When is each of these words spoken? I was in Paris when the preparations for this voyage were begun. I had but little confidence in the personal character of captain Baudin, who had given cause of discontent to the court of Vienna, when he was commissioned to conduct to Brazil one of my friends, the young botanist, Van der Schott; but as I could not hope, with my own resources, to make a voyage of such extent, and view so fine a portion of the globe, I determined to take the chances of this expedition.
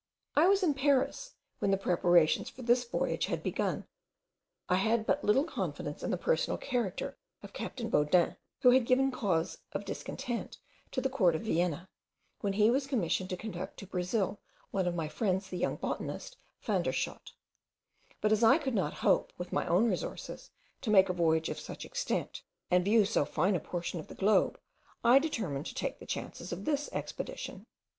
I 0.35 0.47
was 0.47 0.63
in 0.63 0.73
Paris 0.73 1.35
when 1.59 1.69
the 1.69 1.77
preparations 1.77 2.49
for 2.49 2.63
this 2.63 2.83
voyage 2.83 3.29
were 3.29 3.37
begun. 3.37 3.85
I 4.67 4.77
had 4.77 5.05
but 5.05 5.23
little 5.23 5.43
confidence 5.43 6.01
in 6.01 6.09
the 6.09 6.17
personal 6.17 6.57
character 6.57 7.19
of 7.43 7.53
captain 7.53 7.91
Baudin, 7.91 8.35
who 8.61 8.71
had 8.71 8.87
given 8.87 9.11
cause 9.11 9.59
of 9.73 9.85
discontent 9.85 10.57
to 10.89 11.01
the 11.01 11.09
court 11.11 11.35
of 11.35 11.43
Vienna, 11.43 11.87
when 12.39 12.53
he 12.53 12.71
was 12.71 12.87
commissioned 12.87 13.29
to 13.29 13.37
conduct 13.37 13.77
to 13.77 13.85
Brazil 13.85 14.39
one 14.71 14.87
of 14.87 14.95
my 14.95 15.07
friends, 15.07 15.49
the 15.49 15.57
young 15.59 15.75
botanist, 15.75 16.35
Van 16.63 16.81
der 16.81 16.91
Schott; 16.91 17.33
but 18.21 18.31
as 18.31 18.43
I 18.43 18.57
could 18.57 18.73
not 18.73 18.93
hope, 19.05 19.31
with 19.37 19.53
my 19.53 19.67
own 19.67 19.87
resources, 19.87 20.49
to 20.81 20.89
make 20.89 21.09
a 21.09 21.13
voyage 21.13 21.49
of 21.49 21.59
such 21.59 21.85
extent, 21.85 22.41
and 22.71 22.83
view 22.85 23.05
so 23.05 23.23
fine 23.23 23.55
a 23.55 23.59
portion 23.59 23.99
of 23.99 24.07
the 24.07 24.15
globe, 24.15 24.59
I 25.03 25.19
determined 25.19 25.67
to 25.67 25.75
take 25.75 25.99
the 25.99 26.07
chances 26.07 26.51
of 26.51 26.65
this 26.65 26.89
expedition. 26.91 27.67